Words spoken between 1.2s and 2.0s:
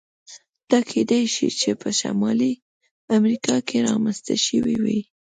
شوای چې په